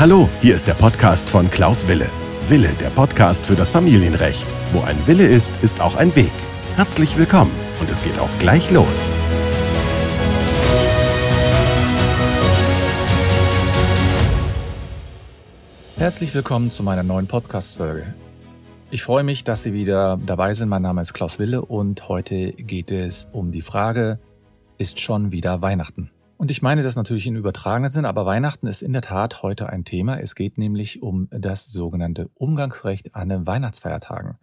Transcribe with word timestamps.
Hallo, 0.00 0.30
hier 0.40 0.54
ist 0.54 0.66
der 0.66 0.72
Podcast 0.72 1.28
von 1.28 1.50
Klaus 1.50 1.86
Wille. 1.86 2.08
Wille, 2.48 2.70
der 2.80 2.88
Podcast 2.88 3.44
für 3.44 3.54
das 3.54 3.68
Familienrecht. 3.68 4.46
Wo 4.72 4.80
ein 4.80 4.96
Wille 5.06 5.26
ist, 5.26 5.62
ist 5.62 5.82
auch 5.82 5.94
ein 5.94 6.16
Weg. 6.16 6.32
Herzlich 6.76 7.18
willkommen 7.18 7.50
und 7.82 7.90
es 7.90 8.02
geht 8.02 8.18
auch 8.18 8.30
gleich 8.38 8.70
los. 8.70 9.12
Herzlich 15.98 16.34
willkommen 16.34 16.70
zu 16.70 16.82
meiner 16.82 17.02
neuen 17.02 17.26
Podcast-Folge. 17.26 18.14
Ich 18.90 19.02
freue 19.02 19.22
mich, 19.22 19.44
dass 19.44 19.64
Sie 19.64 19.74
wieder 19.74 20.18
dabei 20.24 20.54
sind. 20.54 20.70
Mein 20.70 20.80
Name 20.80 21.02
ist 21.02 21.12
Klaus 21.12 21.38
Wille 21.38 21.60
und 21.60 22.08
heute 22.08 22.52
geht 22.52 22.90
es 22.90 23.28
um 23.32 23.52
die 23.52 23.60
Frage, 23.60 24.18
ist 24.78 24.98
schon 24.98 25.30
wieder 25.30 25.60
Weihnachten? 25.60 26.10
Und 26.40 26.50
ich 26.50 26.62
meine 26.62 26.82
das 26.82 26.96
natürlich 26.96 27.26
in 27.26 27.36
übertragenen 27.36 27.90
Sinn, 27.90 28.06
aber 28.06 28.24
Weihnachten 28.24 28.66
ist 28.66 28.80
in 28.80 28.94
der 28.94 29.02
Tat 29.02 29.42
heute 29.42 29.68
ein 29.68 29.84
Thema. 29.84 30.18
Es 30.20 30.34
geht 30.34 30.56
nämlich 30.56 31.02
um 31.02 31.28
das 31.30 31.66
sogenannte 31.66 32.30
Umgangsrecht 32.32 33.14
an 33.14 33.28
den 33.28 33.46
Weihnachtsfeiertagen. 33.46 34.38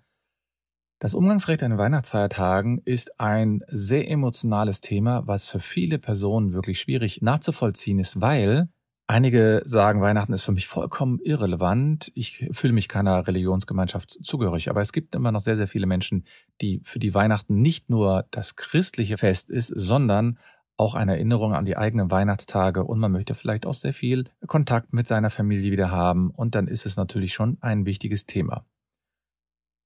Das 1.00 1.16
Umgangsrecht 1.16 1.64
an 1.64 1.72
den 1.72 1.80
Weihnachtsfeiertagen 1.80 2.84
ist 2.86 3.20
ein 3.20 3.64
sehr 3.66 4.12
emotionales 4.12 4.82
Thema, 4.82 5.26
was 5.26 5.50
für 5.50 5.60
viele 5.60 5.98
Personen 5.98 6.54
wirklich 6.54 6.80
schwierig 6.80 7.24
nachzuvollziehen 7.24 7.98
ist, 7.98 8.22
weil 8.22 8.70
einige 9.08 9.64
sagen, 9.66 10.00
Weihnachten 10.00 10.34
ist 10.34 10.44
für 10.44 10.52
mich 10.52 10.68
vollkommen 10.68 11.20
irrelevant. 11.24 12.12
Ich 12.14 12.48
fühle 12.52 12.74
mich 12.74 12.90
keiner 12.90 13.26
Religionsgemeinschaft 13.26 14.24
zugehörig. 14.24 14.70
Aber 14.70 14.82
es 14.82 14.94
gibt 14.94 15.16
immer 15.16 15.32
noch 15.32 15.41
sehr, 15.41 15.55
sehr 15.55 15.68
viele 15.68 15.88
Menschen, 15.88 16.26
die 16.62 16.80
für 16.84 17.00
die 17.00 17.16
Weihnachten 17.16 17.55
nicht 17.55 17.90
nur 17.90 18.27
das 18.30 18.55
christliche 18.55 19.18
Fest 19.18 19.50
ist, 19.50 19.70
sondern 19.70 20.38
auch 20.77 20.94
eine 20.94 21.13
Erinnerung 21.13 21.54
an 21.54 21.66
die 21.66 21.76
eigenen 21.76 22.12
Weihnachtstage 22.12 22.84
und 22.84 22.99
man 22.99 23.12
möchte 23.12 23.35
vielleicht 23.35 23.66
auch 23.66 23.73
sehr 23.73 23.94
viel 23.94 24.26
Kontakt 24.45 24.94
mit 24.94 25.08
seiner 25.08 25.31
Familie 25.31 25.72
wieder 25.72 25.91
haben 25.91 26.30
und 26.30 26.55
dann 26.55 26.68
ist 26.68 26.85
es 26.85 26.98
natürlich 26.98 27.34
schon 27.34 27.57
ein 27.62 27.85
wichtiges 27.85 28.26
Thema. 28.27 28.63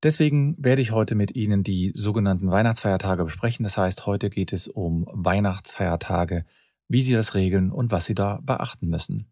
Deswegen 0.04 0.56
werde 0.58 0.82
ich 0.82 0.92
heute 0.92 1.16
mit 1.16 1.36
Ihnen 1.36 1.64
die 1.64 1.92
sogenannten 1.96 2.50
Weihnachtsfeiertage 2.50 3.24
besprechen. 3.24 3.64
Das 3.64 3.78
heißt, 3.78 4.08
heute 4.08 4.30
geht 4.30 4.52
es 4.52 4.68
um 4.68 5.08
Weihnachtsfeiertage, 5.12 6.44
wie 6.88 7.04
Sie 7.04 7.14
das 7.14 7.36
regeln 7.36 7.72
und 7.72 7.92
was 7.92 8.06
Sie 8.06 8.16
da 8.16 8.40
beachten 8.42 8.88
müssen. 8.88 9.28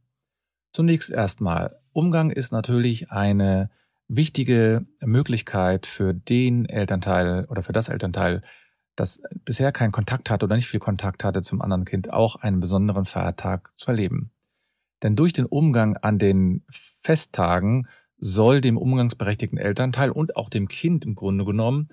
Zunächst 0.72 1.10
erstmal, 1.10 1.76
Umgang 1.92 2.30
ist 2.30 2.52
natürlich 2.52 3.12
eine 3.12 3.72
wichtige 4.08 4.86
Möglichkeit 5.02 5.88
für 5.88 6.14
den 6.14 6.66
Elternteil 6.66 7.46
oder 7.46 7.64
für 7.64 7.74
das 7.74 7.90
Elternteil, 7.90 8.44
das 8.96 9.22
bisher 9.46 9.72
keinen 9.72 9.92
Kontakt 9.92 10.30
hatte 10.30 10.46
oder 10.46 10.56
nicht 10.56 10.68
viel 10.68 10.80
Kontakt 10.80 11.24
hatte 11.24 11.42
zum 11.42 11.62
anderen 11.62 11.86
Kind, 11.86 12.12
auch 12.12 12.36
einen 12.36 12.60
besonderen 12.60 13.06
Feiertag 13.06 13.72
zu 13.76 13.92
erleben. 13.92 14.32
Denn 15.04 15.16
durch 15.16 15.34
den 15.34 15.46
Umgang 15.46 15.96
an 15.98 16.20
den 16.20 16.64
Festtagen 16.70 17.88
soll 18.18 18.62
dem 18.62 18.78
umgangsberechtigten 18.78 19.58
Elternteil 19.58 20.12
und 20.12 20.36
auch 20.36 20.50
dem 20.50 20.68
Kind 20.68 21.06
im 21.06 21.16
Grunde 21.16 21.46
genommen 21.46 21.90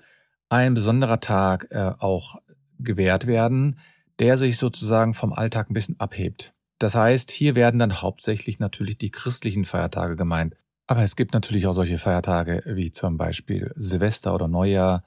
ein 0.49 0.73
besonderer 0.73 1.19
Tag 1.19 1.67
äh, 1.71 1.93
auch 1.99 2.35
gewährt 2.79 3.27
werden, 3.27 3.79
der 4.19 4.37
sich 4.37 4.57
sozusagen 4.57 5.13
vom 5.13 5.33
Alltag 5.33 5.69
ein 5.69 5.73
bisschen 5.73 5.99
abhebt. 5.99 6.53
Das 6.79 6.95
heißt, 6.95 7.31
hier 7.31 7.55
werden 7.55 7.79
dann 7.79 8.01
hauptsächlich 8.01 8.59
natürlich 8.59 8.97
die 8.97 9.11
christlichen 9.11 9.65
Feiertage 9.65 10.15
gemeint. 10.15 10.55
Aber 10.85 11.01
es 11.01 11.15
gibt 11.15 11.33
natürlich 11.33 11.67
auch 11.67 11.73
solche 11.73 11.97
Feiertage 11.97 12.63
wie 12.65 12.91
zum 12.91 13.17
Beispiel 13.17 13.71
Silvester 13.75 14.33
oder 14.33 14.47
Neujahr, 14.47 15.03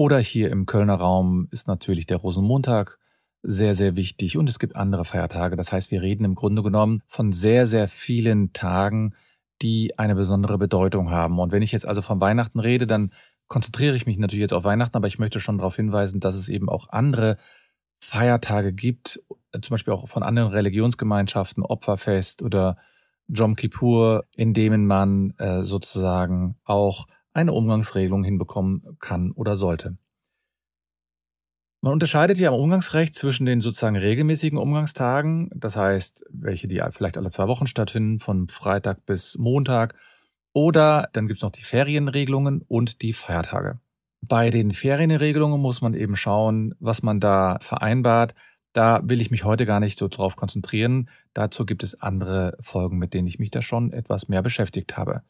oder 0.00 0.18
hier 0.18 0.48
im 0.48 0.64
Kölner 0.64 0.94
Raum 0.94 1.46
ist 1.50 1.68
natürlich 1.68 2.06
der 2.06 2.16
Rosenmontag 2.16 2.98
sehr, 3.42 3.74
sehr 3.74 3.96
wichtig 3.96 4.38
und 4.38 4.48
es 4.48 4.58
gibt 4.58 4.74
andere 4.74 5.04
Feiertage. 5.04 5.56
Das 5.56 5.72
heißt, 5.72 5.90
wir 5.90 6.00
reden 6.00 6.24
im 6.24 6.34
Grunde 6.34 6.62
genommen 6.62 7.02
von 7.06 7.32
sehr, 7.32 7.66
sehr 7.66 7.86
vielen 7.86 8.54
Tagen, 8.54 9.14
die 9.60 9.98
eine 9.98 10.14
besondere 10.14 10.56
Bedeutung 10.56 11.10
haben. 11.10 11.38
Und 11.38 11.52
wenn 11.52 11.60
ich 11.60 11.70
jetzt 11.70 11.86
also 11.86 12.00
von 12.00 12.18
Weihnachten 12.18 12.60
rede, 12.60 12.86
dann 12.86 13.12
konzentriere 13.46 13.94
ich 13.94 14.06
mich 14.06 14.16
natürlich 14.16 14.40
jetzt 14.40 14.54
auf 14.54 14.64
Weihnachten, 14.64 14.96
aber 14.96 15.06
ich 15.06 15.18
möchte 15.18 15.38
schon 15.38 15.58
darauf 15.58 15.76
hinweisen, 15.76 16.18
dass 16.18 16.34
es 16.34 16.48
eben 16.48 16.70
auch 16.70 16.88
andere 16.88 17.36
Feiertage 18.02 18.72
gibt, 18.72 19.20
zum 19.52 19.74
Beispiel 19.74 19.92
auch 19.92 20.08
von 20.08 20.22
anderen 20.22 20.48
Religionsgemeinschaften, 20.48 21.62
Opferfest 21.62 22.42
oder 22.42 22.78
Jom 23.28 23.54
Kippur, 23.54 24.24
in 24.34 24.54
denen 24.54 24.86
man 24.86 25.34
äh, 25.36 25.62
sozusagen 25.62 26.56
auch 26.64 27.06
eine 27.32 27.52
Umgangsregelung 27.52 28.24
hinbekommen 28.24 28.96
kann 28.98 29.32
oder 29.32 29.56
sollte. 29.56 29.96
Man 31.82 31.94
unterscheidet 31.94 32.38
ja 32.38 32.50
im 32.50 32.60
Umgangsrecht 32.60 33.14
zwischen 33.14 33.46
den 33.46 33.62
sozusagen 33.62 33.96
regelmäßigen 33.96 34.58
Umgangstagen, 34.58 35.50
das 35.54 35.76
heißt, 35.76 36.26
welche 36.30 36.68
die 36.68 36.82
vielleicht 36.92 37.16
alle 37.16 37.30
zwei 37.30 37.48
Wochen 37.48 37.66
stattfinden, 37.66 38.18
von 38.18 38.48
Freitag 38.48 39.06
bis 39.06 39.38
Montag, 39.38 39.94
oder 40.52 41.08
dann 41.12 41.26
gibt 41.26 41.38
es 41.38 41.42
noch 41.42 41.52
die 41.52 41.62
Ferienregelungen 41.62 42.62
und 42.68 43.00
die 43.00 43.14
Feiertage. 43.14 43.80
Bei 44.20 44.50
den 44.50 44.72
Ferienregelungen 44.72 45.60
muss 45.60 45.80
man 45.80 45.94
eben 45.94 46.16
schauen, 46.16 46.74
was 46.80 47.02
man 47.02 47.20
da 47.20 47.58
vereinbart. 47.60 48.34
Da 48.72 49.00
will 49.04 49.20
ich 49.20 49.30
mich 49.30 49.44
heute 49.44 49.64
gar 49.64 49.80
nicht 49.80 49.98
so 49.98 50.08
drauf 50.08 50.36
konzentrieren. 50.36 51.08
Dazu 51.32 51.64
gibt 51.64 51.82
es 51.82 52.00
andere 52.00 52.58
Folgen, 52.60 52.98
mit 52.98 53.14
denen 53.14 53.26
ich 53.26 53.38
mich 53.38 53.50
da 53.50 53.62
schon 53.62 53.92
etwas 53.92 54.28
mehr 54.28 54.42
beschäftigt 54.42 54.96
habe. 54.96 55.22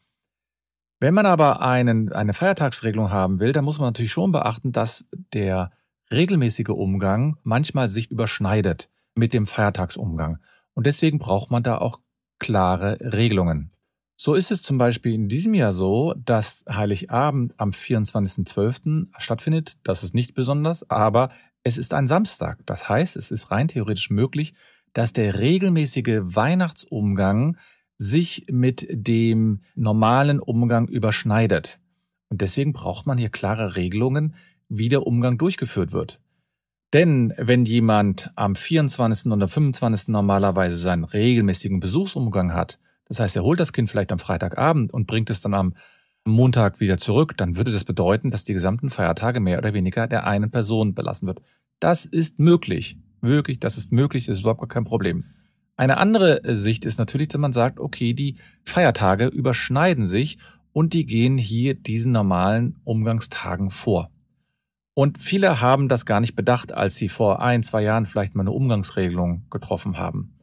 Wenn 1.01 1.15
man 1.15 1.25
aber 1.25 1.63
einen, 1.63 2.13
eine 2.13 2.35
Feiertagsregelung 2.35 3.11
haben 3.11 3.41
will, 3.41 3.53
dann 3.53 3.65
muss 3.65 3.79
man 3.79 3.89
natürlich 3.89 4.13
schon 4.13 4.33
beachten, 4.33 4.71
dass 4.71 5.07
der 5.33 5.71
regelmäßige 6.13 6.69
Umgang 6.69 7.39
manchmal 7.43 7.89
sich 7.89 8.11
überschneidet 8.11 8.91
mit 9.15 9.33
dem 9.33 9.47
Feiertagsumgang. 9.47 10.39
Und 10.75 10.87
deswegen 10.87 11.19
braucht 11.19 11.51
man 11.51 11.63
da 11.63 11.79
auch 11.79 12.01
klare 12.39 12.99
Regelungen. 13.01 13.73
So 14.17 14.35
ist 14.35 14.51
es 14.51 14.63
zum 14.63 14.77
Beispiel 14.77 15.15
in 15.15 15.29
diesem 15.29 15.55
Jahr 15.55 15.73
so, 15.73 16.15
dass 16.15 16.67
Heiligabend 16.71 17.55
am 17.57 17.71
24.12. 17.71 19.07
stattfindet. 19.17 19.79
Das 19.85 20.05
ist 20.05 20.15
nicht 20.15 20.35
besonders, 20.35 20.91
aber 20.91 21.31
es 21.63 21.79
ist 21.79 21.95
ein 21.95 22.07
Samstag. 22.07 22.59
Das 22.67 22.91
heißt, 22.91 23.17
es 23.17 23.31
ist 23.31 23.51
rein 23.51 23.69
theoretisch 23.69 24.11
möglich, 24.11 24.53
dass 24.93 25.15
der 25.15 25.39
regelmäßige 25.39 26.21
Weihnachtsumgang 26.23 27.57
sich 28.01 28.47
mit 28.51 28.87
dem 28.91 29.61
normalen 29.75 30.41
Umgang 30.41 30.89
überschneidet. 30.89 31.81
Und 32.31 32.41
deswegen 32.41 32.73
braucht 32.73 33.07
man 33.07 33.19
hier 33.19 33.29
klare 33.29 33.77
Regelungen, 33.77 34.35
wie 34.71 34.89
der 34.89 35.07
Umgang 35.07 35.37
durchgeführt 35.37 35.93
wird. 35.93 36.19
Denn 36.95 37.35
wenn 37.37 37.67
jemand 37.67 38.31
am 38.37 38.57
24. 38.57 39.31
oder 39.31 39.49
25. 39.49 40.09
normalerweise 40.09 40.77
seinen 40.77 41.05
regelmäßigen 41.05 41.79
Besuchsumgang 41.79 42.55
hat, 42.55 42.79
das 43.05 43.21
heißt, 43.21 43.37
er 43.37 43.43
holt 43.43 43.61
das 43.61 43.75
Kind 43.75 43.91
vielleicht 43.91 44.13
am 44.13 44.19
Freitagabend 44.19 44.95
und 44.95 45.07
bringt 45.07 45.29
es 45.29 45.43
dann 45.43 45.53
am 45.53 45.75
Montag 46.25 46.81
wieder 46.81 46.97
zurück, 46.97 47.37
dann 47.37 47.57
würde 47.57 47.71
das 47.71 47.85
bedeuten, 47.85 48.31
dass 48.31 48.45
die 48.45 48.55
gesamten 48.55 48.89
Feiertage 48.89 49.41
mehr 49.41 49.59
oder 49.59 49.75
weniger 49.75 50.07
der 50.07 50.27
einen 50.27 50.51
Person 50.51 50.95
belassen 50.95 51.29
wird. 51.29 51.43
Das 51.81 52.07
ist 52.07 52.39
möglich. 52.39 52.97
Wirklich, 53.21 53.61
das 53.61 53.77
ist 53.77 53.93
möglich, 53.93 54.25
das 54.25 54.37
ist 54.37 54.41
überhaupt 54.41 54.61
gar 54.61 54.69
kein 54.69 54.85
Problem. 54.85 55.25
Eine 55.81 55.97
andere 55.97 56.45
äh, 56.45 56.55
Sicht 56.55 56.85
ist 56.85 56.99
natürlich, 56.99 57.29
dass 57.29 57.41
man 57.41 57.53
sagt, 57.53 57.81
okay, 57.81 58.13
die 58.13 58.37
Feiertage 58.65 59.29
überschneiden 59.29 60.07
sich 60.07 60.37
und 60.75 60.93
die 60.93 61.07
gehen 61.07 61.39
hier 61.39 61.73
diesen 61.73 62.13
normalen 62.13 62.79
Umgangstagen 62.85 63.71
vor. 63.71 64.11
Und 64.93 65.17
viele 65.17 65.63
haben 65.63 65.89
das 65.89 66.05
gar 66.05 66.21
nicht 66.21 66.37
bedacht, 66.37 66.75
als 66.75 66.97
sie 66.97 67.09
vor 67.09 67.41
ein, 67.41 67.63
zwei 67.63 67.81
Jahren 67.81 68.05
vielleicht 68.05 68.35
mal 68.35 68.43
eine 68.43 68.51
Umgangsregelung 68.51 69.47
getroffen 69.49 69.97
haben. 69.97 70.35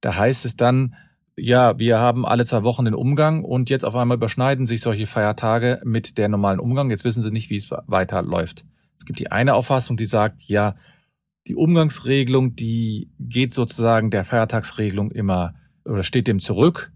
Da 0.00 0.16
heißt 0.16 0.46
es 0.46 0.56
dann, 0.56 0.94
ja, 1.36 1.78
wir 1.78 1.98
haben 1.98 2.24
alle 2.24 2.46
zwei 2.46 2.62
Wochen 2.62 2.86
den 2.86 2.94
Umgang 2.94 3.44
und 3.44 3.68
jetzt 3.68 3.84
auf 3.84 3.94
einmal 3.94 4.16
überschneiden 4.16 4.64
sich 4.64 4.80
solche 4.80 5.06
Feiertage 5.06 5.82
mit 5.84 6.16
der 6.16 6.30
normalen 6.30 6.60
Umgang. 6.60 6.88
Jetzt 6.88 7.04
wissen 7.04 7.20
sie 7.20 7.30
nicht, 7.30 7.50
wie 7.50 7.56
es 7.56 7.70
weiterläuft. 7.70 8.64
Es 8.96 9.04
gibt 9.04 9.18
die 9.18 9.30
eine 9.30 9.52
Auffassung, 9.52 9.98
die 9.98 10.06
sagt, 10.06 10.44
ja, 10.44 10.76
die 11.48 11.56
Umgangsregelung, 11.56 12.54
die 12.54 13.10
geht 13.18 13.52
sozusagen 13.52 14.10
der 14.10 14.24
Feiertagsregelung 14.24 15.10
immer 15.10 15.54
oder 15.84 16.02
steht 16.02 16.28
dem 16.28 16.40
zurück. 16.40 16.92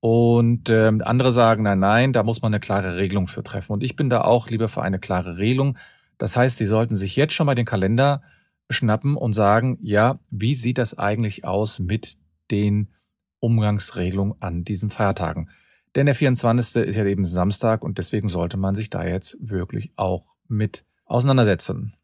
Und 0.00 0.68
ähm, 0.68 1.00
andere 1.02 1.32
sagen, 1.32 1.62
nein, 1.62 1.78
nein, 1.78 2.12
da 2.12 2.24
muss 2.24 2.42
man 2.42 2.52
eine 2.52 2.60
klare 2.60 2.96
Regelung 2.96 3.26
für 3.26 3.42
treffen. 3.42 3.72
Und 3.72 3.82
ich 3.82 3.96
bin 3.96 4.10
da 4.10 4.22
auch 4.22 4.50
lieber 4.50 4.68
für 4.68 4.82
eine 4.82 4.98
klare 4.98 5.38
Regelung. 5.38 5.78
Das 6.18 6.36
heißt, 6.36 6.58
Sie 6.58 6.66
sollten 6.66 6.94
sich 6.94 7.16
jetzt 7.16 7.32
schon 7.32 7.46
mal 7.46 7.54
den 7.54 7.64
Kalender 7.64 8.22
schnappen 8.68 9.16
und 9.16 9.32
sagen, 9.32 9.78
ja, 9.80 10.18
wie 10.30 10.54
sieht 10.54 10.78
das 10.78 10.98
eigentlich 10.98 11.44
aus 11.44 11.78
mit 11.78 12.16
den 12.50 12.92
Umgangsregelungen 13.40 14.34
an 14.40 14.64
diesen 14.64 14.90
Feiertagen? 14.90 15.48
Denn 15.94 16.06
der 16.06 16.14
24. 16.14 16.84
ist 16.84 16.96
ja 16.96 17.06
eben 17.06 17.24
Samstag 17.24 17.82
und 17.82 17.98
deswegen 17.98 18.28
sollte 18.28 18.56
man 18.56 18.74
sich 18.74 18.90
da 18.90 19.04
jetzt 19.04 19.36
wirklich 19.40 19.92
auch 19.96 20.36
mit 20.48 20.84
auseinandersetzen. 21.06 21.94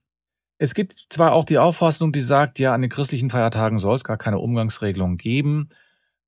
Es 0.62 0.75
gibt 0.75 1.07
zwar 1.09 1.33
auch 1.33 1.45
die 1.45 1.57
Auffassung, 1.57 2.12
die 2.12 2.21
sagt, 2.21 2.59
ja, 2.59 2.75
an 2.75 2.83
den 2.83 2.91
christlichen 2.91 3.31
Feiertagen 3.31 3.79
soll 3.79 3.95
es 3.95 4.05
gar 4.05 4.19
keine 4.19 4.39
Umgangsregelung 4.39 5.17
geben. 5.17 5.71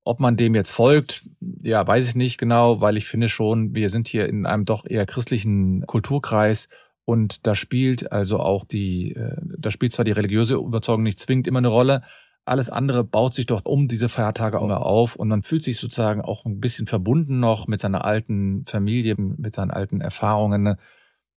Ob 0.05 0.19
man 0.19 0.37
dem 0.37 0.55
jetzt 0.55 0.71
folgt, 0.71 1.29
ja, 1.61 1.85
weiß 1.85 2.07
ich 2.07 2.15
nicht 2.15 2.39
genau, 2.39 2.81
weil 2.81 2.97
ich 2.97 3.05
finde 3.05 3.29
schon, 3.29 3.75
wir 3.75 3.91
sind 3.91 4.07
hier 4.07 4.27
in 4.27 4.47
einem 4.47 4.65
doch 4.65 4.87
eher 4.87 5.05
christlichen 5.05 5.85
Kulturkreis 5.85 6.67
und 7.05 7.45
da 7.45 7.53
spielt 7.53 8.11
also 8.11 8.39
auch 8.39 8.65
die, 8.65 9.13
äh, 9.13 9.37
da 9.59 9.69
spielt 9.69 9.91
zwar 9.91 10.03
die 10.03 10.11
religiöse 10.11 10.55
Überzeugung 10.55 11.03
nicht 11.03 11.19
zwingend 11.19 11.45
immer 11.45 11.59
eine 11.59 11.67
Rolle, 11.67 12.01
alles 12.43 12.71
andere 12.71 13.03
baut 13.03 13.35
sich 13.35 13.45
doch 13.45 13.63
um 13.65 13.87
diese 13.87 14.09
Feiertage 14.09 14.59
auch 14.59 14.69
auf 14.69 15.15
und 15.15 15.27
man 15.27 15.43
fühlt 15.43 15.63
sich 15.63 15.77
sozusagen 15.77 16.21
auch 16.21 16.43
ein 16.45 16.59
bisschen 16.59 16.87
verbunden 16.87 17.39
noch 17.39 17.67
mit 17.67 17.79
seiner 17.79 18.03
alten 18.03 18.65
Familie, 18.65 19.13
mit 19.15 19.53
seinen 19.53 19.69
alten 19.69 20.01
Erfahrungen. 20.01 20.75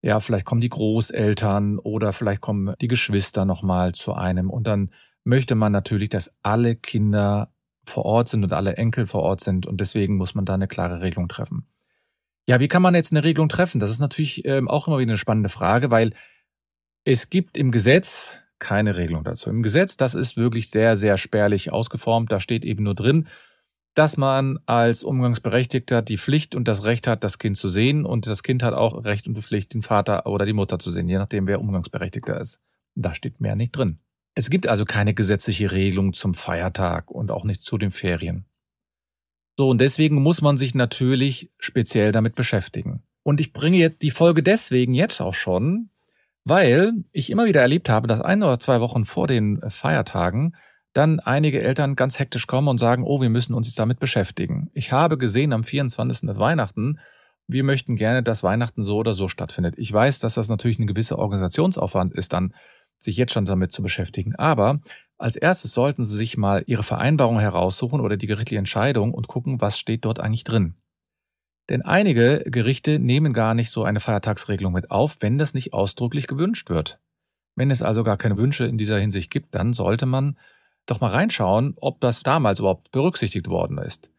Ja, 0.07 0.21
vielleicht 0.21 0.47
kommen 0.47 0.61
die 0.61 0.69
Großeltern 0.69 1.81
oder 1.81 2.13
vielleicht 2.13 2.41
kommen 2.41 2.77
die 2.81 2.87
Geschwister 2.87 3.45
nochmal 3.45 3.91
zu 3.91 4.15
einem 4.15 4.51
und 4.51 4.69
dann 4.69 4.93
möchte 5.25 5.57
man 5.57 5.73
natürlich, 5.73 6.11
dass 6.11 6.33
alle 6.45 6.77
Kinder 6.77 7.53
vor 7.85 8.05
Ort 8.05 8.29
sind 8.29 8.45
und 8.45 8.53
alle 8.53 8.77
Enkel 8.77 9.09
vor 9.09 9.25
Ort 9.25 9.41
sind 9.41 9.67
und 9.67 9.81
deswegen 9.81 10.17
muss 10.17 10.37
man 10.37 10.45
da 10.45 10.55
eine 10.55 10.69
klare 10.69 11.01
Regelung 11.01 11.29
treffen. 11.29 11.67
Ja, 12.47 12.61
wie 12.61 12.69
kann 12.69 12.83
man 12.83 12.95
jetzt 12.95 13.11
eine 13.11 13.25
Regelung 13.25 13.49
treffen? 13.49 13.81
Das 13.81 13.91
ist 13.91 13.99
natürlich 13.99 14.45
ähm, 14.45 14.69
auch 14.69 14.87
immer 14.87 14.99
wieder 14.99 15.11
eine 15.11 15.19
spannende 15.19 15.49
Frage, 15.49 15.91
weil 15.91 16.13
es 17.03 17.29
gibt 17.29 17.57
im 17.57 17.73
Gesetz 17.73 18.37
keine 18.61 18.97
Regelung 18.97 19.25
dazu. 19.25 19.51
Im 19.51 19.65
Gesetz, 19.65 19.97
das 19.97 20.15
ist 20.15 20.37
wirklich 20.37 20.71
sehr, 20.71 20.97
sehr 20.97 21.19
spärlich 21.19 21.73
ausgeformt. 21.73 22.31
Da 22.31 22.39
steht 22.39 22.65
eben 22.65 22.85
nur 22.85 22.95
drin, 22.95 23.27
dass 23.97 24.19
man 24.19 24.59
als 24.67 25.03
Umgangsberechtigter 25.03 26.03
die 26.03 26.19
Pflicht 26.19 26.55
und 26.55 26.69
das 26.69 26.85
Recht 26.85 27.07
hat, 27.07 27.25
das 27.25 27.39
Kind 27.39 27.57
zu 27.57 27.71
sehen 27.71 28.05
und 28.05 28.27
das 28.27 28.43
Kind 28.43 28.63
hat 28.63 28.75
auch 28.75 29.05
Recht 29.05 29.27
und 29.27 29.35
die 29.35 29.43
Pflicht, 29.43 29.73
den 29.73 29.81
Vater 29.81 30.27
oder 30.27 30.45
die 30.45 30.53
Mutter 30.53 30.79
zu 30.79 30.91
sehen, 30.91 31.09
je 31.09 31.17
nachdem, 31.17 31.47
wer 31.47 31.61
Umgangsberechtigter 31.61 32.39
ist. 32.39 32.61
Da 32.95 33.15
steht 33.15 33.41
mehr 33.41 33.57
nicht 33.57 33.73
drin. 33.73 33.99
Es 34.35 34.51
gibt 34.51 34.69
also 34.69 34.85
keine 34.85 35.15
gesetzliche 35.15 35.73
Regelung 35.73 36.13
zum 36.13 36.35
Feiertag 36.35 37.11
und 37.11 37.31
auch 37.31 37.45
nicht 37.45 37.63
zu 37.63 37.79
den 37.79 37.91
Ferien. 37.91 38.45
So, 39.57 39.71
und 39.71 39.81
deswegen 39.81 40.23
muss 40.23 40.43
man 40.43 40.59
sich 40.59 40.75
natürlich 40.75 41.51
speziell 41.59 42.13
damit 42.13 42.35
beschäftigen. 42.35 43.03
Und 43.23 43.41
ich 43.41 43.55
bringe 43.55 43.79
jetzt 43.79 44.03
die 44.03 44.11
Folge 44.11 44.43
deswegen 44.43 44.93
jetzt 44.93 45.23
auch 45.23 45.33
schon, 45.33 45.89
weil 46.45 46.93
ich 47.13 47.31
immer 47.31 47.47
wieder 47.47 47.63
erlebt 47.63 47.89
habe, 47.89 48.09
dass 48.09 48.21
ein 48.21 48.43
oder 48.43 48.61
zwei 48.61 48.83
Wochen 48.83 49.07
vor 49.07 49.27
den 49.27 49.59
Feiertagen 49.71 50.55
dann 50.97 51.21
einige 51.21 51.63
Eltern 51.63 51.97
ganz 51.97 52.19
hektisch 52.19 52.47
kommen 52.47 52.69
und 52.69 52.79
sagen, 52.79 53.05
oh, 53.05 53.21
wir 53.21 53.29
müssen 53.29 53.55
uns 53.55 53.67
jetzt 53.67 53.79
damit 53.79 53.99
beschäftigen. 53.99 54.71
Ich 54.73 54.93
habe 54.93 55.19
gesehen 55.19 55.53
am 55.53 55.65
24. 55.65 56.37
Weihnachten, 56.37 56.99
wir 57.49 57.63
möchten 57.63 57.97
gerne, 57.97 58.23
dass 58.23 58.43
Weihnachten 58.43 58.83
so 58.83 58.97
oder 58.97 59.15
so 59.15 59.29
stattfindet. 59.29 59.75
Ich 59.77 59.93
weiß, 59.93 60.19
dass 60.19 60.35
das 60.35 60.49
natürlich 60.49 60.79
ein 60.79 60.87
gewisser 60.87 61.19
Organisationsaufwand 61.19 62.15
ist, 62.15 62.33
dann 62.33 62.55
sich 62.99 63.17
jetzt 63.17 63.33
schon 63.33 63.45
damit 63.45 63.73
zu 63.73 63.83
beschäftigen. 63.83 64.35
Aber 64.37 64.81
als 65.19 65.37
erstes 65.37 65.73
sollten 65.73 66.05
Sie 66.05 66.17
sich 66.17 66.37
mal 66.37 66.65
Ihre 66.67 66.83
Vereinbarung 66.83 67.39
heraussuchen 67.39 68.01
oder 68.01 68.17
die 68.17 68.27
gerichtliche 68.27 68.59
Entscheidung 68.59 69.13
und 69.13 69.29
gucken, 69.29 69.61
was 69.61 69.79
steht 69.79 70.05
dort 70.05 70.19
eigentlich 70.19 70.45
drin. 70.45 70.75
Denn 71.69 71.83
einige 71.83 72.45
Gerichte 72.47 72.99
nehmen 72.99 73.33
gar 73.33 73.55
nicht 73.55 73.71
so 73.71 73.85
eine 73.85 74.01
Feiertagsregelung 74.01 74.73
mit 74.73 74.91
auf, 74.91 75.17
wenn 75.21 75.37
das 75.37 75.53
nicht 75.53 75.73
ausdrücklich 75.73 76.27
gewünscht 76.27 76.71
wird. 76.71 77.01
Wenn 77.55 77.71
es 77.71 77.83
also 77.83 78.05
gar 78.05 78.17
keine 78.17 78.37
Wünsche 78.37 78.67
in 78.67 78.79
dieser 78.79 78.99
Hinsicht 78.99 79.31
gibt, 79.31 79.55
dann 79.55 79.73
sollte 79.73 80.07
man 80.07 80.37
doch 80.87 81.01
mal 81.01 81.11
reinschauen, 81.11 81.75
ob 81.77 82.01
das 82.01 82.23
damals 82.23 82.61
überhaupt 82.61 82.91
berücksichtigt 82.93 83.49
worden 83.49 83.79
ist. 83.79 84.11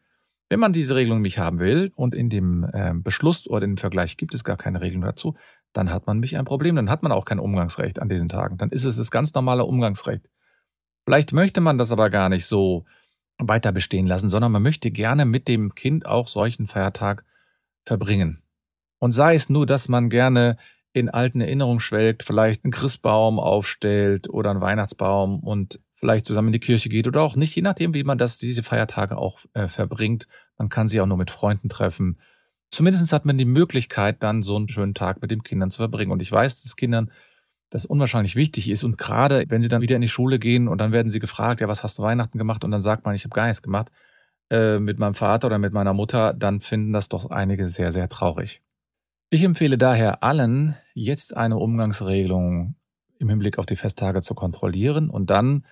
Wenn 0.50 0.60
man 0.60 0.72
diese 0.72 0.94
Regelung 0.94 1.20
nicht 1.20 1.38
haben 1.38 1.58
will 1.58 1.92
und 1.94 2.14
in 2.14 2.30
dem 2.30 2.64
äh, 2.72 2.92
Beschluss 2.94 3.48
oder 3.48 3.64
im 3.64 3.76
Vergleich 3.76 4.16
gibt 4.16 4.34
es 4.34 4.44
gar 4.44 4.56
keine 4.56 4.80
Regelung 4.80 5.02
dazu, 5.02 5.34
dann 5.72 5.90
hat 5.90 6.06
man 6.06 6.16
nämlich 6.16 6.38
ein 6.38 6.46
Problem, 6.46 6.76
dann 6.76 6.88
hat 6.88 7.02
man 7.02 7.12
auch 7.12 7.26
kein 7.26 7.38
Umgangsrecht 7.38 8.00
an 8.00 8.08
diesen 8.08 8.28
Tagen. 8.28 8.56
Dann 8.56 8.70
ist 8.70 8.84
es 8.84 8.96
das 8.96 9.10
ganz 9.10 9.34
normale 9.34 9.64
Umgangsrecht. 9.64 10.28
Vielleicht 11.04 11.32
möchte 11.32 11.60
man 11.60 11.78
das 11.78 11.92
aber 11.92 12.10
gar 12.10 12.28
nicht 12.28 12.46
so 12.46 12.84
weiter 13.38 13.72
bestehen 13.72 14.06
lassen, 14.06 14.28
sondern 14.28 14.52
man 14.52 14.62
möchte 14.62 14.90
gerne 14.90 15.24
mit 15.24 15.48
dem 15.48 15.74
Kind 15.74 16.06
auch 16.06 16.28
solchen 16.28 16.66
Feiertag 16.66 17.24
verbringen. 17.84 18.42
Und 18.98 19.12
sei 19.12 19.34
es 19.34 19.48
nur, 19.48 19.66
dass 19.66 19.88
man 19.88 20.08
gerne 20.08 20.56
in 20.92 21.08
alten 21.08 21.40
Erinnerungen 21.40 21.80
schwelgt, 21.80 22.22
vielleicht 22.22 22.64
einen 22.64 22.72
Christbaum 22.72 23.38
aufstellt 23.38 24.28
oder 24.28 24.50
einen 24.50 24.60
Weihnachtsbaum 24.60 25.40
und 25.40 25.78
vielleicht 25.98 26.26
zusammen 26.26 26.48
in 26.48 26.52
die 26.52 26.60
Kirche 26.60 26.88
geht 26.88 27.06
oder 27.06 27.22
auch 27.22 27.34
nicht, 27.34 27.54
je 27.56 27.62
nachdem, 27.62 27.92
wie 27.92 28.04
man 28.04 28.18
das 28.18 28.38
diese 28.38 28.62
Feiertage 28.62 29.18
auch 29.18 29.40
äh, 29.54 29.66
verbringt. 29.66 30.28
Man 30.56 30.68
kann 30.68 30.86
sie 30.86 31.00
auch 31.00 31.06
nur 31.06 31.16
mit 31.16 31.30
Freunden 31.30 31.68
treffen. 31.68 32.18
Zumindest 32.70 33.12
hat 33.12 33.24
man 33.24 33.36
die 33.36 33.44
Möglichkeit, 33.44 34.22
dann 34.22 34.42
so 34.42 34.56
einen 34.56 34.68
schönen 34.68 34.94
Tag 34.94 35.20
mit 35.22 35.30
den 35.30 35.42
Kindern 35.42 35.70
zu 35.70 35.78
verbringen. 35.78 36.12
Und 36.12 36.22
ich 36.22 36.30
weiß, 36.30 36.62
dass 36.62 36.76
Kindern 36.76 37.10
das 37.70 37.84
unwahrscheinlich 37.84 38.36
wichtig 38.36 38.70
ist. 38.70 38.84
Und 38.84 38.96
gerade 38.96 39.44
wenn 39.48 39.60
sie 39.60 39.68
dann 39.68 39.82
wieder 39.82 39.96
in 39.96 40.02
die 40.02 40.08
Schule 40.08 40.38
gehen 40.38 40.68
und 40.68 40.78
dann 40.78 40.92
werden 40.92 41.10
sie 41.10 41.18
gefragt, 41.18 41.60
ja, 41.60 41.68
was 41.68 41.82
hast 41.82 41.98
du 41.98 42.02
Weihnachten 42.02 42.38
gemacht? 42.38 42.64
Und 42.64 42.70
dann 42.70 42.80
sagt 42.80 43.04
man, 43.04 43.14
ich 43.14 43.24
habe 43.24 43.34
gar 43.34 43.46
nichts 43.46 43.62
gemacht. 43.62 43.90
Äh, 44.50 44.78
mit 44.78 44.98
meinem 44.98 45.14
Vater 45.14 45.48
oder 45.48 45.58
mit 45.58 45.72
meiner 45.72 45.92
Mutter, 45.92 46.32
dann 46.32 46.60
finden 46.60 46.92
das 46.92 47.08
doch 47.08 47.30
einige 47.30 47.68
sehr, 47.68 47.92
sehr 47.92 48.08
traurig. 48.08 48.62
Ich 49.30 49.44
empfehle 49.44 49.76
daher 49.76 50.22
allen, 50.22 50.74
jetzt 50.94 51.36
eine 51.36 51.58
Umgangsregelung 51.58 52.76
im 53.18 53.28
Hinblick 53.28 53.58
auf 53.58 53.66
die 53.66 53.76
Festtage 53.76 54.22
zu 54.22 54.34
kontrollieren 54.34 55.10
und 55.10 55.28
dann, 55.28 55.66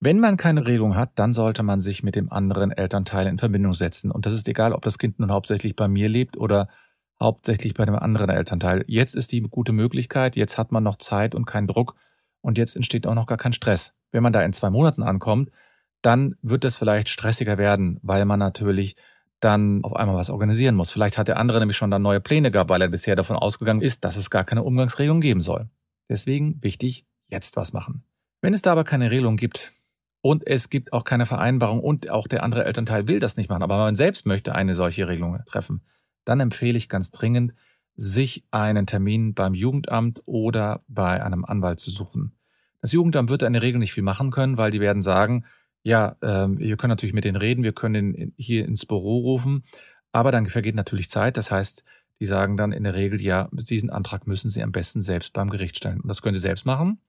wenn 0.00 0.18
man 0.18 0.38
keine 0.38 0.66
Regelung 0.66 0.96
hat, 0.96 1.10
dann 1.16 1.34
sollte 1.34 1.62
man 1.62 1.78
sich 1.78 2.02
mit 2.02 2.16
dem 2.16 2.32
anderen 2.32 2.70
Elternteil 2.70 3.26
in 3.26 3.36
Verbindung 3.36 3.74
setzen. 3.74 4.10
Und 4.10 4.24
das 4.24 4.32
ist 4.32 4.48
egal, 4.48 4.72
ob 4.72 4.82
das 4.82 4.98
Kind 4.98 5.18
nun 5.18 5.30
hauptsächlich 5.30 5.76
bei 5.76 5.88
mir 5.88 6.08
lebt 6.08 6.38
oder 6.38 6.68
hauptsächlich 7.20 7.74
bei 7.74 7.84
dem 7.84 7.94
anderen 7.94 8.30
Elternteil. 8.30 8.82
Jetzt 8.86 9.14
ist 9.14 9.30
die 9.32 9.42
gute 9.42 9.72
Möglichkeit, 9.72 10.36
jetzt 10.36 10.56
hat 10.56 10.72
man 10.72 10.82
noch 10.82 10.96
Zeit 10.96 11.34
und 11.34 11.44
keinen 11.44 11.66
Druck 11.66 11.96
und 12.40 12.56
jetzt 12.56 12.76
entsteht 12.76 13.06
auch 13.06 13.14
noch 13.14 13.26
gar 13.26 13.36
kein 13.36 13.52
Stress. 13.52 13.92
Wenn 14.10 14.22
man 14.22 14.32
da 14.32 14.42
in 14.42 14.54
zwei 14.54 14.70
Monaten 14.70 15.02
ankommt, 15.02 15.50
dann 16.00 16.36
wird 16.40 16.64
es 16.64 16.76
vielleicht 16.76 17.10
stressiger 17.10 17.58
werden, 17.58 18.00
weil 18.02 18.24
man 18.24 18.38
natürlich 18.38 18.96
dann 19.38 19.84
auf 19.84 19.94
einmal 19.94 20.16
was 20.16 20.30
organisieren 20.30 20.76
muss. 20.76 20.90
Vielleicht 20.90 21.18
hat 21.18 21.28
der 21.28 21.36
andere 21.36 21.58
nämlich 21.58 21.76
schon 21.76 21.90
dann 21.90 22.00
neue 22.00 22.20
Pläne 22.20 22.50
gehabt, 22.50 22.70
weil 22.70 22.80
er 22.80 22.88
bisher 22.88 23.16
davon 23.16 23.36
ausgegangen 23.36 23.82
ist, 23.82 24.04
dass 24.04 24.16
es 24.16 24.30
gar 24.30 24.44
keine 24.44 24.62
Umgangsregelung 24.62 25.20
geben 25.20 25.42
soll. 25.42 25.68
Deswegen 26.08 26.58
wichtig, 26.62 27.06
jetzt 27.28 27.58
was 27.58 27.74
machen. 27.74 28.02
Wenn 28.40 28.54
es 28.54 28.62
da 28.62 28.72
aber 28.72 28.84
keine 28.84 29.10
Regelung 29.10 29.36
gibt 29.36 29.72
und 30.20 30.46
es 30.46 30.70
gibt 30.70 30.92
auch 30.92 31.04
keine 31.04 31.26
Vereinbarung 31.26 31.80
und 31.80 32.10
auch 32.10 32.26
der 32.26 32.42
andere 32.42 32.64
Elternteil 32.64 33.08
will 33.08 33.20
das 33.20 33.36
nicht 33.36 33.48
machen, 33.48 33.62
aber 33.62 33.78
man 33.78 33.96
selbst 33.96 34.26
möchte 34.26 34.54
eine 34.54 34.74
solche 34.74 35.08
Regelung 35.08 35.38
treffen, 35.46 35.82
dann 36.24 36.40
empfehle 36.40 36.76
ich 36.76 36.88
ganz 36.88 37.10
dringend, 37.10 37.54
sich 37.96 38.44
einen 38.50 38.86
Termin 38.86 39.34
beim 39.34 39.54
Jugendamt 39.54 40.22
oder 40.24 40.82
bei 40.88 41.22
einem 41.22 41.44
Anwalt 41.44 41.80
zu 41.80 41.90
suchen. 41.90 42.32
Das 42.80 42.92
Jugendamt 42.92 43.28
wird 43.28 43.42
in 43.42 43.52
der 43.52 43.62
Regel 43.62 43.78
nicht 43.78 43.92
viel 43.92 44.02
machen 44.02 44.30
können, 44.30 44.56
weil 44.56 44.70
die 44.70 44.80
werden 44.80 45.02
sagen, 45.02 45.44
ja, 45.82 46.16
ähm, 46.22 46.58
wir 46.58 46.76
können 46.76 46.90
natürlich 46.90 47.14
mit 47.14 47.24
denen 47.24 47.36
reden, 47.36 47.62
wir 47.62 47.72
können 47.72 48.32
hier 48.36 48.64
ins 48.64 48.86
Büro 48.86 49.18
rufen, 49.20 49.64
aber 50.12 50.32
dann 50.32 50.46
vergeht 50.46 50.74
natürlich 50.74 51.10
Zeit. 51.10 51.36
Das 51.36 51.50
heißt, 51.50 51.84
die 52.20 52.26
sagen 52.26 52.56
dann 52.56 52.72
in 52.72 52.84
der 52.84 52.94
Regel, 52.94 53.20
ja, 53.20 53.48
diesen 53.52 53.90
Antrag 53.90 54.26
müssen 54.26 54.50
Sie 54.50 54.62
am 54.62 54.72
besten 54.72 55.00
selbst 55.00 55.32
beim 55.32 55.48
Gericht 55.48 55.76
stellen. 55.76 56.00
Und 56.00 56.08
das 56.08 56.20
können 56.20 56.34
Sie 56.34 56.40
selbst 56.40 56.66
machen. 56.66 57.00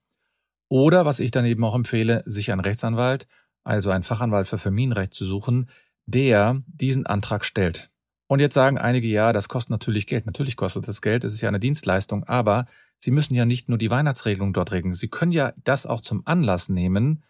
Oder, 0.72 1.06
was 1.06 1.20
ich 1.20 1.32
dann 1.32 1.44
eben 1.44 1.66
auch 1.66 1.76
empfehle, 1.76 2.24
sich 2.26 2.50
einen 2.50 2.62
Rechtsanwalt, 2.62 3.28
also 3.66 3.90
einen 3.90 4.06
Fachanwalt 4.06 4.48
für 4.48 4.58
Familienrecht 4.58 5.14
zu 5.14 5.26
suchen, 5.26 5.70
der 6.06 6.64
diesen 6.66 7.06
Antrag 7.06 7.44
stellt. 7.44 7.92
Und 8.28 8.40
jetzt 8.40 8.54
sagen 8.54 8.78
einige, 8.78 9.06
ja, 9.10 9.34
das 9.34 9.50
kostet 9.50 9.72
natürlich 9.72 10.08
Geld. 10.08 10.26
Natürlich 10.26 10.56
kostet 10.56 10.88
das 10.88 11.02
Geld, 11.02 11.26
es 11.26 11.34
ist 11.34 11.42
ja 11.42 11.50
eine 11.50 11.60
Dienstleistung, 11.60 12.24
aber 12.24 12.68
Sie 13.00 13.12
müssen 13.12 13.34
ja 13.34 13.44
nicht 13.44 13.68
nur 13.68 13.78
die 13.78 13.90
Weihnachtsregelung 13.90 14.54
dort 14.54 14.72
regeln. 14.72 14.94
Sie 14.94 15.10
können 15.10 15.34
ja 15.34 15.52
das 15.62 15.86
auch 15.86 16.00
zum 16.00 16.26
Anlass 16.26 16.70
nehmen, 16.70 17.26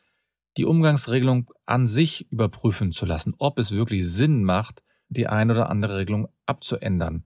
die 0.58 0.65
Umgangsregelung 0.65 1.50
an 1.65 1.88
sich 1.88 2.32
überprüfen 2.32 2.92
zu 2.92 3.08
lassen, 3.08 3.34
ob 3.39 3.58
es 3.58 3.72
wirklich 3.72 4.08
Sinn 4.08 4.44
macht, 4.44 4.84
die 5.10 5.25
eine 5.25 5.54
oder 5.54 5.72
andere 5.72 5.98
Regelung 5.98 6.27
abzuändern. 6.46 7.24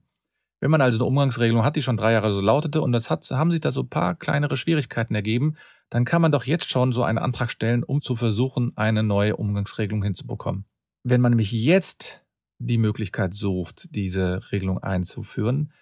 Wenn 0.60 0.70
man 0.70 0.80
also 0.80 0.98
eine 0.98 1.04
Umgangsregelung 1.04 1.64
hat, 1.64 1.76
die 1.76 1.82
schon 1.82 1.96
drei 1.96 2.12
Jahre 2.12 2.32
so 2.32 2.40
lautete 2.40 2.80
und 2.80 2.92
das 2.92 3.10
hat, 3.10 3.30
haben 3.30 3.50
sich 3.50 3.60
da 3.60 3.70
so 3.70 3.82
ein 3.82 3.88
paar 3.88 4.14
kleinere 4.14 4.56
Schwierigkeiten 4.56 5.14
ergeben, 5.14 5.56
dann 5.90 6.04
kann 6.04 6.22
man 6.22 6.32
doch 6.32 6.44
jetzt 6.44 6.70
schon 6.70 6.92
so 6.92 7.02
einen 7.02 7.18
Antrag 7.18 7.50
stellen, 7.50 7.84
um 7.84 8.00
zu 8.00 8.16
versuchen, 8.16 8.72
eine 8.76 9.02
neue 9.02 9.36
Umgangsregelung 9.36 10.02
hinzubekommen. 10.02 10.64
Wenn 11.02 11.20
man 11.20 11.32
nämlich 11.32 11.52
jetzt 11.52 12.24
die 12.58 12.78
Möglichkeit 12.78 13.34
sucht, 13.34 13.94
diese 13.94 14.50
Regelung 14.50 14.78
einzuführen, 14.78 15.72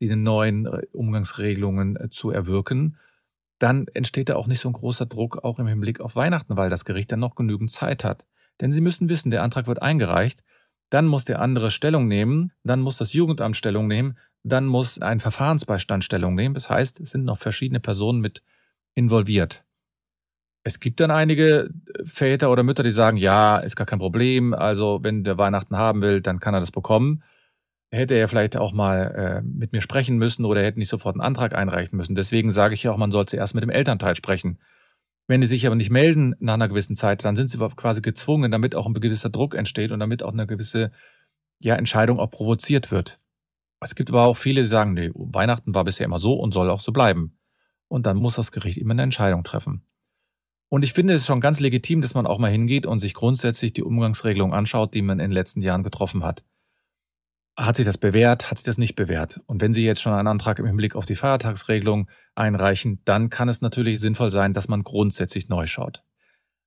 diese 0.00 0.16
neuen 0.16 0.66
äh, 0.66 0.82
Umgangsregelungen 0.92 1.96
äh, 1.96 2.10
zu 2.10 2.30
erwirken, 2.30 2.98
dann 3.58 3.86
entsteht 3.88 4.28
da 4.28 4.36
auch 4.36 4.48
nicht 4.48 4.60
so 4.60 4.68
ein 4.68 4.74
großer 4.74 5.06
Druck 5.06 5.44
auch 5.44 5.58
im 5.58 5.66
Hinblick 5.66 6.00
auf 6.00 6.16
Weihnachten, 6.16 6.56
weil 6.56 6.70
das 6.70 6.84
Gericht 6.84 7.12
dann 7.12 7.20
noch 7.20 7.36
genügend 7.36 7.70
Zeit 7.70 8.04
hat. 8.04 8.26
Denn 8.60 8.72
Sie 8.72 8.80
müssen 8.80 9.08
wissen, 9.08 9.30
der 9.30 9.42
Antrag 9.42 9.66
wird 9.66 9.80
eingereicht, 9.80 10.44
dann 10.90 11.06
muss 11.06 11.24
der 11.24 11.40
andere 11.40 11.70
Stellung 11.70 12.08
nehmen, 12.08 12.52
dann 12.62 12.80
muss 12.80 12.98
das 12.98 13.12
Jugendamt 13.12 13.56
Stellung 13.56 13.88
nehmen, 13.88 14.18
dann 14.42 14.66
muss 14.66 15.00
ein 15.00 15.20
Verfahrensbeistand 15.20 16.04
Stellung 16.04 16.34
nehmen. 16.34 16.54
Das 16.54 16.70
heißt, 16.70 17.00
es 17.00 17.10
sind 17.10 17.24
noch 17.24 17.38
verschiedene 17.38 17.80
Personen 17.80 18.20
mit 18.20 18.42
involviert. 18.94 19.64
Es 20.62 20.80
gibt 20.80 21.00
dann 21.00 21.10
einige 21.10 21.70
Väter 22.04 22.50
oder 22.50 22.62
Mütter, 22.62 22.82
die 22.82 22.90
sagen, 22.90 23.16
ja, 23.16 23.58
ist 23.58 23.76
gar 23.76 23.86
kein 23.86 23.98
Problem, 23.98 24.54
also 24.54 25.00
wenn 25.02 25.24
der 25.24 25.36
Weihnachten 25.36 25.76
haben 25.76 26.00
will, 26.00 26.20
dann 26.20 26.40
kann 26.40 26.54
er 26.54 26.60
das 26.60 26.70
bekommen 26.70 27.22
hätte 27.94 28.14
er 28.14 28.28
vielleicht 28.28 28.56
auch 28.56 28.72
mal 28.72 29.14
äh, 29.14 29.42
mit 29.42 29.72
mir 29.72 29.80
sprechen 29.80 30.18
müssen 30.18 30.44
oder 30.44 30.62
hätte 30.62 30.78
nicht 30.78 30.88
sofort 30.88 31.14
einen 31.14 31.22
Antrag 31.22 31.54
einreichen 31.54 31.96
müssen. 31.96 32.14
Deswegen 32.14 32.50
sage 32.50 32.74
ich 32.74 32.82
ja 32.82 32.92
auch, 32.92 32.96
man 32.96 33.10
soll 33.10 33.26
zuerst 33.26 33.54
mit 33.54 33.62
dem 33.62 33.70
Elternteil 33.70 34.14
sprechen. 34.14 34.58
Wenn 35.26 35.40
die 35.40 35.46
sich 35.46 35.66
aber 35.66 35.76
nicht 35.76 35.90
melden 35.90 36.34
nach 36.38 36.54
einer 36.54 36.68
gewissen 36.68 36.96
Zeit, 36.96 37.24
dann 37.24 37.36
sind 37.36 37.48
sie 37.48 37.58
quasi 37.58 38.02
gezwungen, 38.02 38.50
damit 38.50 38.74
auch 38.74 38.86
ein 38.86 38.94
gewisser 38.94 39.30
Druck 39.30 39.54
entsteht 39.54 39.90
und 39.90 40.00
damit 40.00 40.22
auch 40.22 40.32
eine 40.32 40.46
gewisse 40.46 40.90
ja, 41.62 41.76
Entscheidung 41.76 42.18
auch 42.18 42.30
provoziert 42.30 42.90
wird. 42.90 43.20
Es 43.80 43.94
gibt 43.94 44.10
aber 44.10 44.24
auch 44.24 44.36
viele, 44.36 44.62
die 44.62 44.68
sagen, 44.68 44.94
nee, 44.94 45.10
Weihnachten 45.14 45.74
war 45.74 45.84
bisher 45.84 46.06
immer 46.06 46.18
so 46.18 46.34
und 46.34 46.52
soll 46.52 46.70
auch 46.70 46.80
so 46.80 46.92
bleiben. 46.92 47.38
Und 47.88 48.06
dann 48.06 48.16
muss 48.16 48.36
das 48.36 48.52
Gericht 48.52 48.78
immer 48.78 48.92
eine 48.92 49.02
Entscheidung 49.02 49.44
treffen. 49.44 49.86
Und 50.68 50.82
ich 50.82 50.92
finde 50.92 51.14
es 51.14 51.26
schon 51.26 51.40
ganz 51.40 51.60
legitim, 51.60 52.00
dass 52.00 52.14
man 52.14 52.26
auch 52.26 52.38
mal 52.38 52.50
hingeht 52.50 52.86
und 52.86 52.98
sich 52.98 53.14
grundsätzlich 53.14 53.72
die 53.72 53.82
Umgangsregelung 53.82 54.52
anschaut, 54.52 54.94
die 54.94 55.02
man 55.02 55.20
in 55.20 55.30
den 55.30 55.32
letzten 55.32 55.60
Jahren 55.60 55.82
getroffen 55.82 56.24
hat. 56.24 56.44
Hat 57.56 57.76
sich 57.76 57.86
das 57.86 57.98
bewährt? 57.98 58.50
Hat 58.50 58.58
sich 58.58 58.64
das 58.64 58.78
nicht 58.78 58.96
bewährt? 58.96 59.40
Und 59.46 59.60
wenn 59.60 59.74
Sie 59.74 59.84
jetzt 59.84 60.02
schon 60.02 60.12
einen 60.12 60.26
Antrag 60.26 60.58
im 60.58 60.66
Hinblick 60.66 60.96
auf 60.96 61.06
die 61.06 61.14
Feiertagsregelung 61.14 62.08
einreichen, 62.34 63.00
dann 63.04 63.30
kann 63.30 63.48
es 63.48 63.60
natürlich 63.60 64.00
sinnvoll 64.00 64.32
sein, 64.32 64.54
dass 64.54 64.66
man 64.66 64.82
grundsätzlich 64.82 65.48
neu 65.48 65.66
schaut. 65.66 66.02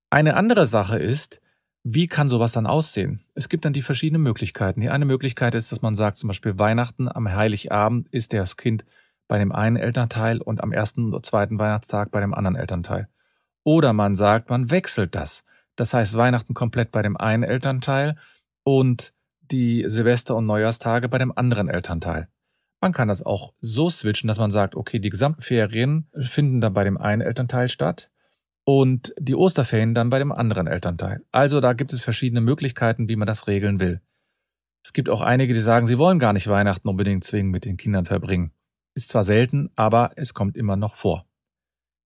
Eine 0.09 0.35
andere 0.35 0.65
Sache 0.65 0.97
ist, 0.97 1.41
wie 1.83 2.07
kann 2.07 2.29
sowas 2.29 2.53
dann 2.53 2.67
aussehen? 2.67 3.23
Es 3.33 3.49
gibt 3.49 3.65
dann 3.65 3.73
die 3.73 3.81
verschiedenen 3.81 4.21
Möglichkeiten. 4.21 4.81
Die 4.81 4.89
eine 4.89 5.05
Möglichkeit 5.05 5.55
ist, 5.55 5.71
dass 5.71 5.81
man 5.81 5.95
sagt, 5.95 6.17
zum 6.17 6.29
Beispiel 6.29 6.57
Weihnachten 6.57 7.09
am 7.09 7.29
Heiligabend 7.29 8.07
ist 8.09 8.33
das 8.33 8.57
Kind 8.57 8.85
bei 9.27 9.37
dem 9.37 9.51
einen 9.51 9.75
Elternteil 9.75 10.41
und 10.41 10.61
am 10.61 10.71
ersten 10.71 11.13
oder 11.13 11.23
zweiten 11.23 11.59
Weihnachtstag 11.59 12.11
bei 12.11 12.21
dem 12.21 12.33
anderen 12.33 12.55
Elternteil. 12.55 13.09
Oder 13.63 13.91
man 13.91 14.15
sagt, 14.15 14.49
man 14.49 14.69
wechselt 14.69 15.15
das. 15.15 15.43
Das 15.75 15.93
heißt, 15.93 16.15
Weihnachten 16.15 16.53
komplett 16.53 16.91
bei 16.91 17.01
dem 17.01 17.17
einen 17.17 17.43
Elternteil 17.43 18.17
und 18.63 19.13
die 19.51 19.85
Silvester- 19.87 20.35
und 20.35 20.45
Neujahrstage 20.45 21.09
bei 21.09 21.17
dem 21.17 21.35
anderen 21.35 21.69
Elternteil. 21.69 22.27
Man 22.81 22.93
kann 22.93 23.07
das 23.07 23.23
auch 23.23 23.53
so 23.59 23.89
switchen, 23.89 24.27
dass 24.27 24.37
man 24.37 24.51
sagt, 24.51 24.75
okay, 24.75 24.99
die 24.99 25.09
gesamten 25.09 25.41
Ferien 25.41 26.09
finden 26.17 26.61
dann 26.61 26.73
bei 26.73 26.83
dem 26.83 26.97
einen 26.97 27.21
Elternteil 27.21 27.69
statt 27.69 28.11
und 28.65 29.13
die 29.19 29.35
Osterferien 29.35 29.95
dann 29.95 30.09
bei 30.09 30.19
dem 30.19 30.31
anderen 30.31 30.67
Elternteil. 30.67 31.23
Also 31.31 31.59
da 31.59 31.73
gibt 31.73 31.93
es 31.93 32.01
verschiedene 32.01 32.41
Möglichkeiten, 32.41 33.07
wie 33.07 33.15
man 33.15 33.25
das 33.25 33.47
regeln 33.47 33.79
will. 33.79 34.01
Es 34.83 34.93
gibt 34.93 35.09
auch 35.09 35.21
einige, 35.21 35.53
die 35.53 35.59
sagen, 35.59 35.87
sie 35.87 35.97
wollen 35.97 36.19
gar 36.19 36.33
nicht 36.33 36.47
Weihnachten 36.47 36.87
unbedingt 36.87 37.23
zwingend 37.23 37.51
mit 37.51 37.65
den 37.65 37.77
Kindern 37.77 38.05
verbringen. 38.05 38.51
Ist 38.93 39.09
zwar 39.09 39.23
selten, 39.23 39.69
aber 39.75 40.11
es 40.15 40.33
kommt 40.33 40.55
immer 40.55 40.75
noch 40.75 40.95
vor. 40.95 41.25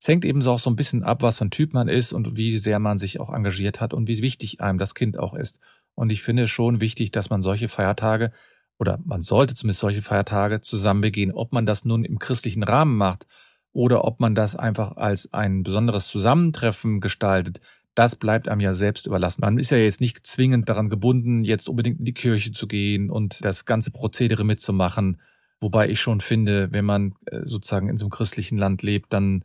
Es 0.01 0.07
hängt 0.07 0.25
ebenso 0.25 0.51
auch 0.51 0.59
so 0.59 0.69
ein 0.69 0.75
bisschen 0.75 1.03
ab, 1.03 1.21
was 1.21 1.37
für 1.37 1.45
ein 1.45 1.51
Typ 1.51 1.73
man 1.73 1.87
ist 1.87 2.11
und 2.11 2.35
wie 2.35 2.57
sehr 2.57 2.79
man 2.79 2.97
sich 2.97 3.19
auch 3.19 3.31
engagiert 3.31 3.81
hat 3.81 3.93
und 3.93 4.07
wie 4.07 4.21
wichtig 4.23 4.59
einem 4.59 4.79
das 4.79 4.95
Kind 4.95 5.19
auch 5.19 5.35
ist. 5.35 5.59
Und 5.95 6.11
ich 6.11 6.23
finde 6.23 6.43
es 6.43 6.49
schon 6.49 6.81
wichtig, 6.81 7.11
dass 7.11 7.29
man 7.29 7.41
solche 7.41 7.67
Feiertage 7.67 8.31
oder 8.79 8.99
man 9.05 9.21
sollte 9.21 9.53
zumindest 9.53 9.81
solche 9.81 10.01
Feiertage 10.01 10.61
zusammen 10.61 11.01
begehen. 11.01 11.31
Ob 11.31 11.53
man 11.53 11.65
das 11.65 11.85
nun 11.85 12.03
im 12.03 12.17
christlichen 12.17 12.63
Rahmen 12.63 12.97
macht 12.97 13.27
oder 13.73 14.05
ob 14.05 14.19
man 14.19 14.33
das 14.33 14.55
einfach 14.55 14.97
als 14.97 15.31
ein 15.33 15.63
besonderes 15.63 16.07
Zusammentreffen 16.07 16.99
gestaltet, 16.99 17.61
das 17.93 18.15
bleibt 18.15 18.47
einem 18.47 18.61
ja 18.61 18.73
selbst 18.73 19.05
überlassen. 19.05 19.41
Man 19.41 19.57
ist 19.57 19.69
ja 19.69 19.77
jetzt 19.77 20.01
nicht 20.01 20.25
zwingend 20.25 20.69
daran 20.69 20.89
gebunden, 20.89 21.43
jetzt 21.43 21.69
unbedingt 21.69 21.99
in 21.99 22.05
die 22.05 22.13
Kirche 22.13 22.51
zu 22.51 22.67
gehen 22.67 23.09
und 23.09 23.43
das 23.43 23.65
ganze 23.65 23.91
Prozedere 23.91 24.43
mitzumachen. 24.43 25.21
Wobei 25.59 25.89
ich 25.89 25.99
schon 25.99 26.21
finde, 26.21 26.71
wenn 26.71 26.85
man 26.85 27.13
äh, 27.25 27.41
sozusagen 27.45 27.89
in 27.89 27.97
so 27.97 28.05
einem 28.05 28.11
christlichen 28.11 28.57
Land 28.57 28.81
lebt, 28.81 29.13
dann 29.13 29.43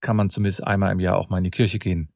kann 0.00 0.16
man 0.16 0.28
zumindest 0.28 0.62
einmal 0.62 0.92
im 0.92 1.00
Jahr 1.00 1.16
auch 1.16 1.30
mal 1.30 1.38
in 1.38 1.44
die 1.44 1.50
Kirche 1.50 1.78
gehen. 1.78 2.10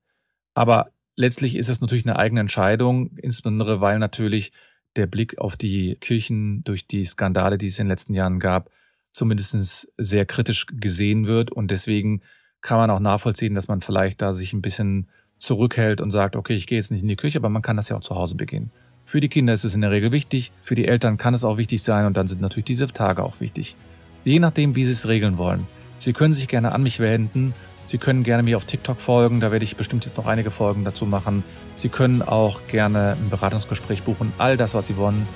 Aber 0.52 0.90
letztlich 1.18 1.56
ist 1.56 1.68
es 1.68 1.80
natürlich 1.80 2.06
eine 2.06 2.18
eigene 2.18 2.40
Entscheidung, 2.40 3.16
insbesondere 3.16 3.80
weil 3.80 3.98
natürlich 3.98 4.52
der 4.96 5.06
Blick 5.06 5.38
auf 5.38 5.56
die 5.56 5.96
Kirchen 5.96 6.62
durch 6.64 6.86
die 6.86 7.04
Skandale, 7.04 7.58
die 7.58 7.66
es 7.66 7.78
in 7.78 7.86
den 7.86 7.90
letzten 7.90 8.14
Jahren 8.14 8.38
gab, 8.38 8.70
zumindest 9.12 9.92
sehr 9.96 10.26
kritisch 10.26 10.66
gesehen 10.72 11.26
wird. 11.26 11.50
Und 11.50 11.70
deswegen 11.70 12.22
kann 12.60 12.78
man 12.78 12.90
auch 12.90 13.00
nachvollziehen, 13.00 13.54
dass 13.54 13.68
man 13.68 13.80
vielleicht 13.80 14.22
da 14.22 14.32
sich 14.32 14.52
ein 14.52 14.62
bisschen 14.62 15.08
zurückhält 15.36 16.00
und 16.00 16.10
sagt, 16.10 16.36
okay, 16.36 16.54
ich 16.54 16.66
gehe 16.66 16.78
jetzt 16.78 16.90
nicht 16.90 17.02
in 17.02 17.08
die 17.08 17.16
Kirche, 17.16 17.38
aber 17.38 17.48
man 17.48 17.62
kann 17.62 17.76
das 17.76 17.88
ja 17.88 17.96
auch 17.96 18.00
zu 18.00 18.14
Hause 18.14 18.34
begehen. 18.34 18.70
Für 19.04 19.20
die 19.20 19.28
Kinder 19.28 19.52
ist 19.52 19.64
es 19.64 19.74
in 19.74 19.80
der 19.80 19.90
Regel 19.90 20.12
wichtig, 20.12 20.52
für 20.62 20.74
die 20.74 20.86
Eltern 20.86 21.16
kann 21.16 21.34
es 21.34 21.44
auch 21.44 21.56
wichtig 21.56 21.82
sein 21.82 22.06
und 22.06 22.16
dann 22.16 22.26
sind 22.26 22.40
natürlich 22.40 22.66
diese 22.66 22.86
Tage 22.86 23.22
auch 23.22 23.40
wichtig. 23.40 23.76
Je 24.24 24.38
nachdem, 24.38 24.74
wie 24.74 24.84
Sie 24.84 24.92
es 24.92 25.08
regeln 25.08 25.38
wollen. 25.38 25.66
Sie 25.98 26.12
können 26.12 26.34
sich 26.34 26.48
gerne 26.48 26.72
an 26.72 26.82
mich 26.82 27.00
wenden 27.00 27.54
Sie 27.88 27.96
können 27.96 28.22
gerne 28.22 28.42
mir 28.42 28.58
auf 28.58 28.66
TikTok 28.66 29.00
folgen, 29.00 29.40
da 29.40 29.50
werde 29.50 29.64
ich 29.64 29.78
bestimmt 29.78 30.04
jetzt 30.04 30.18
noch 30.18 30.26
einige 30.26 30.50
Folgen 30.50 30.84
dazu 30.84 31.06
machen. 31.06 31.42
Sie 31.74 31.88
können 31.88 32.20
auch 32.20 32.60
gerne 32.68 33.16
ein 33.18 33.30
Beratungsgespräch 33.30 34.02
buchen. 34.02 34.30
All 34.36 34.58
das, 34.58 34.74
was 34.74 34.88
Sie 34.88 34.98
wollen, 34.98 35.26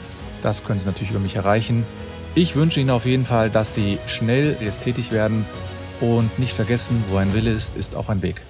das 0.42 0.62
können 0.62 0.78
Sie 0.78 0.84
natürlich 0.84 1.12
über 1.12 1.20
mich 1.20 1.36
erreichen. 1.36 1.86
Ich 2.34 2.54
wünsche 2.54 2.78
Ihnen 2.78 2.90
auf 2.90 3.06
jeden 3.06 3.24
Fall, 3.24 3.48
dass 3.48 3.74
Sie 3.74 3.98
schnell 4.06 4.54
jetzt 4.60 4.82
tätig 4.82 5.12
werden 5.12 5.46
und 6.02 6.38
nicht 6.38 6.52
vergessen, 6.52 7.02
wo 7.08 7.16
ein 7.16 7.32
Wille 7.32 7.50
ist, 7.50 7.74
ist 7.74 7.96
auch 7.96 8.10
ein 8.10 8.20
Weg. 8.20 8.42